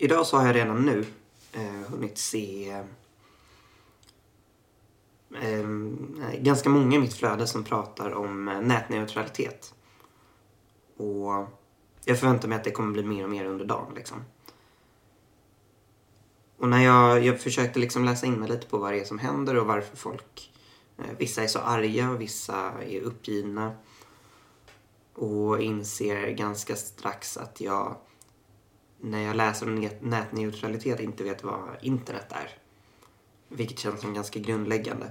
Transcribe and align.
idag 0.00 0.26
så 0.26 0.36
har 0.36 0.46
jag 0.46 0.56
redan 0.56 0.82
nu 0.82 1.04
eh, 1.52 1.90
hunnit 1.90 2.18
se 2.18 2.70
eh, 5.34 5.50
eh, 5.50 5.68
ganska 6.38 6.68
många 6.68 6.96
i 6.96 6.98
mitt 6.98 7.14
flöde 7.14 7.46
som 7.46 7.64
pratar 7.64 8.10
om 8.10 8.48
eh, 8.48 8.60
nätneutralitet. 8.60 9.74
Och 10.96 11.46
jag 12.04 12.18
förväntar 12.18 12.48
mig 12.48 12.56
att 12.56 12.64
det 12.64 12.70
kommer 12.70 12.92
bli 12.92 13.02
mer 13.02 13.24
och 13.24 13.30
mer 13.30 13.44
under 13.44 13.64
dagen. 13.64 13.94
Liksom. 13.94 14.24
Och 16.58 16.68
när 16.68 16.84
jag, 16.84 17.24
jag 17.24 17.40
försökte 17.40 17.78
liksom 17.78 18.04
läsa 18.04 18.26
in 18.26 18.40
mig 18.40 18.48
lite 18.48 18.66
på 18.66 18.78
vad 18.78 18.92
det 18.92 19.00
är 19.00 19.04
som 19.04 19.18
händer 19.18 19.56
och 19.56 19.66
varför 19.66 19.96
folk, 19.96 20.52
eh, 20.98 21.04
vissa 21.18 21.42
är 21.42 21.46
så 21.46 21.58
arga 21.58 22.10
och 22.10 22.20
vissa 22.20 22.72
är 22.82 23.00
uppgivna. 23.00 23.72
Och 25.14 25.60
inser 25.60 26.30
ganska 26.30 26.76
strax 26.76 27.36
att 27.36 27.60
jag, 27.60 27.96
när 29.00 29.22
jag 29.22 29.36
läser 29.36 29.66
om 29.66 29.88
nätneutralitet, 30.00 31.00
inte 31.00 31.24
vet 31.24 31.44
vad 31.44 31.76
internet 31.82 32.26
är. 32.28 32.50
Vilket 33.48 33.78
känns 33.78 34.00
som 34.00 34.14
ganska 34.14 34.38
grundläggande. 34.38 35.10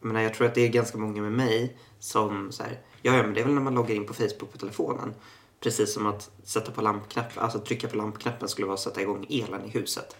Men 0.00 0.22
jag 0.22 0.34
tror 0.34 0.46
att 0.46 0.54
det 0.54 0.60
är 0.60 0.68
ganska 0.68 0.98
många 0.98 1.22
med 1.22 1.32
mig 1.32 1.76
som 1.98 2.52
så 2.52 2.62
här, 2.62 2.80
ja, 3.02 3.16
ja 3.16 3.22
men 3.22 3.34
det 3.34 3.40
är 3.40 3.44
väl 3.44 3.54
när 3.54 3.60
man 3.60 3.74
loggar 3.74 3.94
in 3.94 4.06
på 4.06 4.14
Facebook 4.14 4.52
på 4.52 4.58
telefonen. 4.58 5.14
Precis 5.60 5.94
som 5.94 6.06
att 6.06 6.30
sätta 6.44 6.72
på 6.72 6.82
lampknappen, 6.82 7.42
alltså 7.42 7.58
trycka 7.58 7.88
på 7.88 7.96
lampknappen 7.96 8.48
skulle 8.48 8.66
vara 8.66 8.74
att 8.74 8.80
sätta 8.80 9.02
igång 9.02 9.26
elen 9.30 9.64
i 9.64 9.68
huset. 9.68 10.16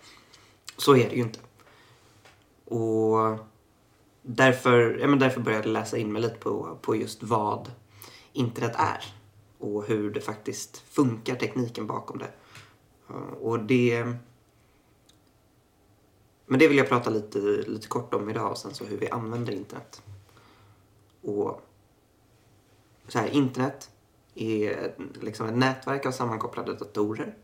Så 0.76 0.96
är 0.96 1.08
det 1.10 1.16
ju 1.16 1.22
inte. 1.22 1.40
Och 2.64 3.38
därför, 4.22 4.98
ja, 5.00 5.06
men 5.06 5.18
därför 5.18 5.40
började 5.40 5.64
jag 5.64 5.72
läsa 5.72 5.98
in 5.98 6.12
mig 6.12 6.22
lite 6.22 6.34
på, 6.34 6.78
på 6.82 6.96
just 6.96 7.22
vad 7.22 7.70
internet 8.32 8.74
är. 8.76 9.19
Och 9.60 9.84
hur 9.84 10.10
det 10.10 10.20
faktiskt 10.20 10.76
funkar, 10.76 11.36
tekniken 11.36 11.86
bakom 11.86 12.18
det. 12.18 12.32
Eh, 13.08 13.16
och 13.16 13.60
det... 13.60 14.14
Men 16.46 16.58
det 16.58 16.68
vill 16.68 16.76
jag 16.76 16.88
prata 16.88 17.10
lite, 17.10 17.38
lite 17.66 17.88
kort 17.88 18.14
om 18.14 18.30
idag 18.30 18.50
och 18.50 18.58
sen 18.58 18.74
så 18.74 18.84
hur 18.84 18.96
vi 18.96 19.08
använder 19.08 19.52
internet. 19.52 20.02
Och 21.22 21.60
så 23.08 23.18
här, 23.18 23.28
internet 23.28 23.90
är 24.34 24.94
liksom 25.20 25.46
ett 25.46 25.56
nätverk 25.56 26.06
av 26.06 26.12
sammankopplade 26.12 26.74
datorer. 26.74 27.34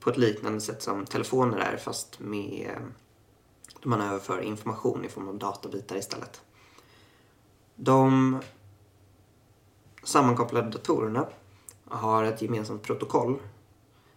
På 0.00 0.10
ett 0.10 0.16
liknande 0.16 0.60
sätt 0.60 0.82
som 0.82 1.06
telefoner 1.06 1.58
är 1.58 1.76
fast 1.76 2.20
med 2.20 2.76
då 3.80 3.88
man 3.88 4.00
överför 4.00 4.40
information 4.40 5.04
i 5.04 5.08
form 5.08 5.28
av 5.28 5.38
databitar 5.38 5.96
istället. 5.96 6.40
De 7.74 8.38
sammankopplade 10.02 10.70
datorerna 10.70 11.26
har 11.88 12.24
ett 12.24 12.42
gemensamt 12.42 12.82
protokoll 12.82 13.38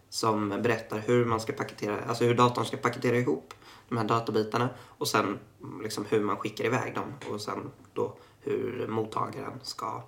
som 0.10 0.50
berättar 0.50 1.00
hur 1.00 1.26
man 1.26 1.40
ska 1.40 1.54
paketera, 1.54 2.00
alltså 2.08 2.24
hur 2.24 2.36
datorn 2.36 2.66
ska 2.66 2.78
paketera 2.78 3.18
ihop 3.18 3.54
de 3.90 3.98
här 3.98 4.06
databitarna 4.06 4.70
och 4.80 5.08
sen 5.08 5.40
liksom 5.84 6.06
hur 6.10 6.24
man 6.24 6.38
skickar 6.38 6.66
iväg 6.66 6.96
dem 6.96 7.14
och 7.32 7.42
sen 7.42 7.72
då 7.94 8.18
hur 8.42 8.88
mottagaren 8.88 9.60
ska 9.64 10.04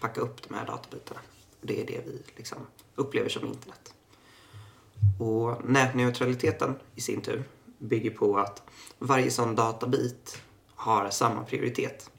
packa 0.00 0.20
upp 0.20 0.48
de 0.48 0.54
här 0.54 0.66
databitarna. 0.66 1.20
Det 1.60 1.82
är 1.82 1.86
det 1.86 2.00
vi 2.06 2.22
liksom 2.36 2.58
upplever 2.94 3.28
som 3.28 3.46
internet. 3.46 3.94
Och 5.20 5.64
nätneutraliteten 5.64 6.74
i 6.94 7.00
sin 7.00 7.20
tur 7.20 7.44
bygger 7.78 8.10
på 8.10 8.38
att 8.38 8.62
varje 8.98 9.30
sån 9.30 9.54
databit 9.54 10.42
har 10.74 11.10
samma 11.10 11.44
prioritet. 11.44 12.10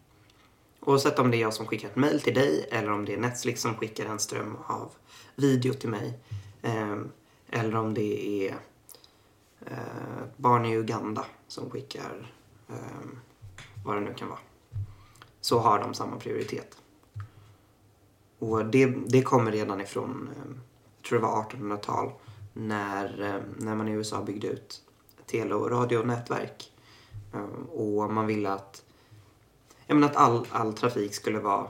Oavsett 0.87 1.19
om 1.19 1.31
det 1.31 1.37
är 1.37 1.41
jag 1.41 1.53
som 1.53 1.65
skickar 1.65 1.87
ett 1.87 1.95
mail 1.95 2.21
till 2.21 2.33
dig 2.33 2.67
eller 2.71 2.91
om 2.91 3.05
det 3.05 3.13
är 3.13 3.17
Netflix 3.17 3.61
som 3.61 3.75
skickar 3.75 4.05
en 4.05 4.19
ström 4.19 4.57
av 4.67 4.91
video 5.35 5.73
till 5.73 5.89
mig. 5.89 6.19
Eh, 6.61 6.97
eller 7.49 7.75
om 7.75 7.93
det 7.93 8.47
är 8.47 8.55
eh, 9.65 10.23
barn 10.37 10.65
i 10.65 10.75
Uganda 10.75 11.25
som 11.47 11.69
skickar 11.69 12.31
eh, 12.69 13.07
vad 13.85 13.95
det 13.95 14.01
nu 14.01 14.13
kan 14.13 14.27
vara. 14.27 14.39
Så 15.41 15.59
har 15.59 15.79
de 15.79 15.93
samma 15.93 16.17
prioritet. 16.17 16.77
Och 18.39 18.65
det, 18.65 18.85
det 18.85 19.21
kommer 19.21 19.51
redan 19.51 19.81
ifrån, 19.81 20.29
eh, 20.35 20.51
jag 20.97 21.09
tror 21.09 21.19
det 21.19 21.25
var 21.25 21.43
1800-tal, 21.43 22.11
när, 22.53 23.21
eh, 23.21 23.41
när 23.57 23.75
man 23.75 23.87
i 23.87 23.91
USA 23.91 24.23
byggde 24.23 24.47
ut 24.47 24.81
tele 25.25 25.55
och 25.55 25.71
radionätverk. 25.71 26.71
Eh, 27.33 27.69
och 27.71 28.13
man 28.13 28.27
ville 28.27 28.53
att, 28.53 28.83
jag 29.87 29.95
menar 29.95 30.09
att 30.09 30.15
all, 30.15 30.47
all 30.51 30.73
trafik 30.73 31.15
skulle 31.15 31.39
vara 31.39 31.67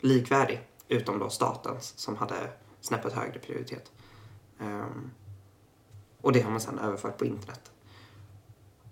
likvärdig, 0.00 0.60
utom 0.88 1.18
då 1.18 1.30
statens 1.30 1.98
som 1.98 2.16
hade 2.16 2.52
snäppet 2.80 3.12
högre 3.12 3.38
prioritet. 3.38 3.92
Ehm, 4.60 5.10
och 6.20 6.32
det 6.32 6.40
har 6.40 6.50
man 6.50 6.60
sedan 6.60 6.78
överfört 6.78 7.18
på 7.18 7.24
internet. 7.24 7.72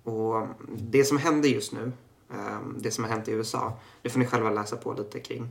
Och 0.02 0.46
det 0.68 1.04
som 1.04 1.18
händer 1.18 1.48
just 1.48 1.72
nu, 1.72 1.92
ehm, 2.32 2.76
det 2.78 2.90
som 2.90 3.04
har 3.04 3.10
hänt 3.10 3.28
i 3.28 3.32
USA, 3.32 3.78
det 4.02 4.10
får 4.10 4.18
ni 4.18 4.26
själva 4.26 4.50
läsa 4.50 4.76
på 4.76 4.92
lite 4.92 5.20
kring. 5.20 5.48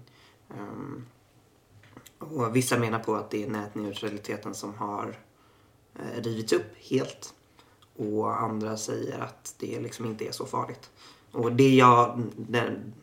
Ehm, 0.50 1.06
och 2.20 2.56
vissa 2.56 2.80
menar 2.80 3.00
på 3.00 3.16
att 3.16 3.32
det 3.32 3.44
är 3.44 3.50
nätneutraliteten 3.50 4.56
som 4.56 4.74
har 4.74 5.20
uh, 6.00 6.22
rivits 6.22 6.54
upp 6.54 6.76
helt. 6.78 7.34
Och 7.96 8.42
andra 8.42 8.78
säger 8.78 9.20
att 9.20 9.56
det 9.60 9.80
liksom 9.80 10.06
inte 10.06 10.28
är 10.28 10.32
så 10.32 10.46
farligt. 10.46 10.90
Och 11.32 11.52
det 11.52 11.76
jag, 11.76 12.24
den, 12.36 12.94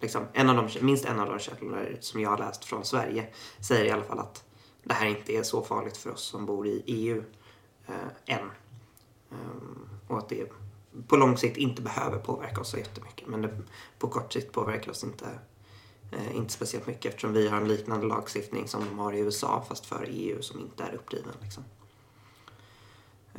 liksom, 0.00 0.26
en 0.32 0.50
av 0.50 0.56
de, 0.56 0.84
minst 0.84 1.04
en 1.04 1.20
av 1.20 1.28
de 1.28 1.38
källor 1.38 1.96
som 2.00 2.20
jag 2.20 2.30
har 2.30 2.38
läst 2.38 2.64
från 2.64 2.84
Sverige 2.84 3.26
säger 3.60 3.84
i 3.84 3.90
alla 3.90 4.04
fall 4.04 4.18
att 4.18 4.44
det 4.84 4.94
här 4.94 5.06
inte 5.06 5.32
är 5.32 5.42
så 5.42 5.62
farligt 5.62 5.96
för 5.96 6.10
oss 6.10 6.22
som 6.22 6.46
bor 6.46 6.66
i 6.66 6.82
EU 6.86 7.24
eh, 7.86 8.36
än. 8.36 8.50
Um, 9.30 9.88
och 10.08 10.18
att 10.18 10.28
det 10.28 10.52
på 11.08 11.16
lång 11.16 11.36
sikt 11.36 11.56
inte 11.56 11.82
behöver 11.82 12.18
påverka 12.18 12.60
oss 12.60 12.70
så 12.70 12.78
jättemycket. 12.78 13.28
Men 13.28 13.42
det, 13.42 13.58
på 13.98 14.08
kort 14.08 14.32
sikt 14.32 14.52
påverkar 14.52 14.90
oss 14.90 15.04
inte 15.04 15.26
Eh, 16.12 16.36
inte 16.36 16.52
speciellt 16.52 16.86
mycket 16.86 17.06
eftersom 17.06 17.32
vi 17.32 17.48
har 17.48 17.56
en 17.56 17.68
liknande 17.68 18.06
lagstiftning 18.06 18.68
som 18.68 18.84
de 18.84 18.98
har 18.98 19.12
i 19.12 19.18
USA 19.18 19.64
fast 19.68 19.86
för 19.86 20.06
EU 20.08 20.42
som 20.42 20.60
inte 20.60 20.84
är 20.84 20.94
uppdriven. 20.94 21.32
Liksom. 21.42 21.64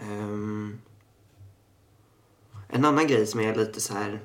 Um, 0.10 0.82
en 2.68 2.86
annan 2.86 3.08
grej 3.08 3.28
som 3.28 3.40
är 3.40 3.56
lite 3.56 3.82
så 3.82 3.94
här 3.94 4.22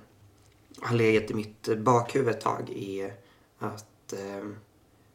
har 0.80 0.96
legat 0.96 1.30
i 1.30 1.34
mitt 1.34 1.78
bakhuvud 1.78 2.28
ett 2.28 2.40
tag 2.40 2.70
är 2.70 3.14
att 3.58 4.12
eh, 4.12 4.48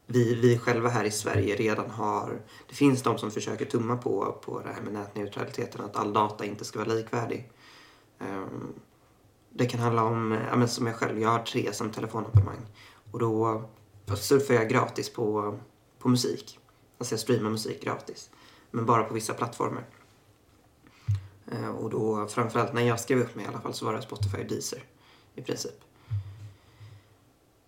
vi, 0.06 0.34
vi 0.34 0.58
själva 0.58 0.88
här 0.88 1.04
i 1.04 1.10
Sverige 1.10 1.56
redan 1.56 1.90
har... 1.90 2.40
Det 2.68 2.74
finns 2.74 3.02
de 3.02 3.18
som 3.18 3.30
försöker 3.30 3.64
tumma 3.64 3.96
på, 3.96 4.38
på 4.44 4.60
det 4.60 4.72
här 4.72 4.82
med 4.82 4.92
nätneutraliteten, 4.92 5.84
att 5.84 5.96
all 5.96 6.12
data 6.12 6.44
inte 6.44 6.64
ska 6.64 6.78
vara 6.78 6.94
likvärdig. 6.94 7.50
Eh, 8.20 8.46
det 9.50 9.66
kan 9.66 9.80
handla 9.80 10.04
om, 10.04 10.38
ja, 10.50 10.56
men 10.56 10.68
som 10.68 10.86
jag 10.86 10.96
själv, 10.96 11.20
jag 11.20 11.28
har 11.28 11.38
tre 11.38 11.72
som 11.72 11.90
telefonabonnemang. 11.90 12.66
Och 13.12 13.18
då 13.18 13.62
surfar 14.16 14.54
jag 14.54 14.68
gratis 14.68 15.12
på, 15.12 15.58
på 15.98 16.08
musik. 16.08 16.58
Alltså 16.98 17.12
jag 17.12 17.20
streamar 17.20 17.50
musik 17.50 17.82
gratis. 17.82 18.30
Men 18.70 18.86
bara 18.86 19.04
på 19.04 19.14
vissa 19.14 19.34
plattformar. 19.34 19.84
Eh, 21.52 21.68
och 21.68 21.90
då 21.90 22.26
framförallt 22.26 22.72
när 22.72 22.82
jag 22.82 23.00
skrev 23.00 23.20
upp 23.20 23.34
mig 23.34 23.44
i 23.44 23.48
alla 23.48 23.60
fall 23.60 23.74
så 23.74 23.84
var 23.84 23.94
det 23.94 24.02
Spotify 24.02 24.38
och 24.38 24.46
Deezer 24.46 24.82
i 25.34 25.42
princip. 25.42 25.80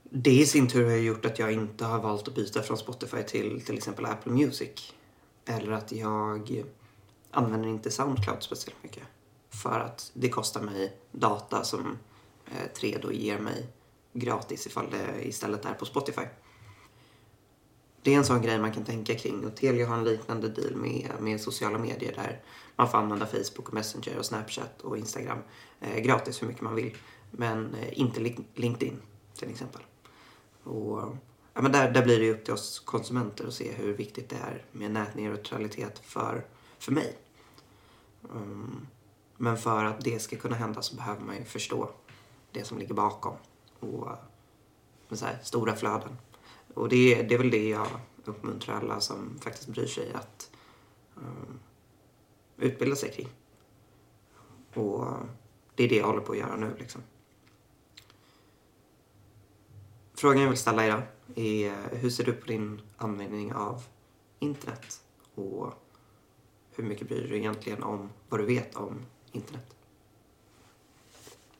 Det 0.03 0.31
i 0.31 0.47
sin 0.47 0.69
tur 0.69 0.85
har 0.85 0.97
gjort 0.97 1.25
att 1.25 1.39
jag 1.39 1.53
inte 1.53 1.85
har 1.85 2.01
valt 2.01 2.29
att 2.29 2.35
byta 2.35 2.63
från 2.63 2.79
Spotify 2.79 3.23
till 3.23 3.65
till 3.65 3.77
exempel 3.77 4.05
Apple 4.07 4.33
Music. 4.33 4.93
Eller 5.47 5.73
att 5.73 5.93
jag 5.93 6.65
använder 7.31 7.69
inte 7.69 7.91
Soundcloud 7.91 8.43
speciellt 8.43 8.83
mycket. 8.83 9.03
För 9.51 9.81
att 9.81 10.11
det 10.15 10.29
kostar 10.29 10.61
mig 10.61 10.97
data 11.13 11.65
som 11.65 11.99
eh, 12.47 12.73
Tredo 12.75 13.11
ger 13.11 13.39
mig 13.39 13.67
gratis 14.13 14.67
ifall 14.67 14.91
det 14.91 15.29
istället 15.29 15.65
är 15.65 15.75
på 15.75 15.85
Spotify. 15.85 16.27
Det 18.07 18.15
är 18.15 18.19
en 18.19 18.25
sån 18.25 18.43
grej 18.43 18.59
man 18.59 18.73
kan 18.73 18.85
tänka 18.85 19.15
kring 19.15 19.47
och 19.47 19.57
Telia 19.57 19.87
har 19.87 19.97
en 19.97 20.05
liknande 20.05 20.49
deal 20.49 20.77
med, 20.77 21.11
med 21.21 21.41
sociala 21.41 21.79
medier 21.79 22.15
där 22.15 22.43
man 22.77 22.91
får 22.91 22.99
använda 22.99 23.27
Facebook, 23.27 23.69
och 23.69 23.75
Messenger, 23.75 24.19
och 24.19 24.27
Snapchat 24.27 24.81
och 24.81 24.99
Instagram 24.99 25.39
eh, 25.81 26.01
gratis 26.01 26.43
hur 26.43 26.47
mycket 26.47 26.63
man 26.63 26.75
vill. 26.75 26.97
Men 27.31 27.75
eh, 27.75 28.01
inte 28.01 28.21
LinkedIn 28.55 29.03
till 29.35 29.51
exempel. 29.51 29.83
Och, 30.63 30.99
ja, 31.55 31.63
men 31.63 31.73
där, 31.73 31.91
där 31.91 32.05
blir 32.05 32.21
det 32.21 32.31
upp 32.31 32.45
till 32.45 32.55
oss 32.55 32.81
konsumenter 32.81 33.47
att 33.47 33.55
se 33.55 33.73
hur 33.73 33.93
viktigt 33.93 34.29
det 34.29 34.37
är 34.37 34.65
med 34.73 34.91
nätneutralitet 34.91 35.99
för, 35.99 36.45
för 36.79 36.93
mig. 36.93 37.19
Um, 38.23 38.87
men 39.37 39.57
för 39.57 39.85
att 39.85 40.01
det 40.01 40.23
ska 40.23 40.37
kunna 40.37 40.57
hända 40.57 40.83
så 40.83 40.97
behöver 40.97 41.23
man 41.23 41.37
ju 41.37 41.45
förstå 41.45 41.91
det 42.53 42.65
som 42.65 42.79
ligger 42.79 42.95
bakom 42.95 43.35
och 43.81 44.09
med 45.09 45.19
så 45.19 45.27
här, 45.27 45.39
stora 45.43 45.77
flöden. 45.77 46.17
Och 46.77 46.89
det, 46.89 47.23
det 47.23 47.35
är 47.35 47.39
väl 47.39 47.51
det 47.51 47.69
jag 47.69 47.87
uppmuntrar 48.25 48.77
alla 48.77 49.01
som 49.01 49.39
faktiskt 49.41 49.69
bryr 49.69 49.87
sig 49.87 50.13
att 50.13 50.51
um, 51.15 51.59
utbilda 52.57 52.97
sig 52.97 53.13
kring. 53.13 53.29
Och 54.75 55.07
det 55.75 55.85
är 55.85 55.89
det 55.89 55.97
jag 55.97 56.07
håller 56.07 56.21
på 56.21 56.33
att 56.33 56.39
göra 56.39 56.57
nu 56.57 56.77
liksom. 56.79 57.03
Frågan 60.15 60.43
jag 60.43 60.49
vill 60.49 60.59
ställa 60.59 60.87
idag 60.87 61.03
är 61.35 61.97
hur 61.97 62.11
ser 62.11 62.25
du 62.25 62.33
på 62.33 62.47
din 62.47 62.81
användning 62.97 63.55
av 63.55 63.83
internet? 64.39 65.01
Och 65.35 65.73
hur 66.71 66.85
mycket 66.85 67.09
bryr 67.09 67.23
du 67.23 67.29
dig 67.29 67.39
egentligen 67.39 67.83
om 67.83 68.11
vad 68.29 68.41
du 68.41 68.47
vet 68.47 68.77
om 68.77 68.99
internet? 69.33 69.76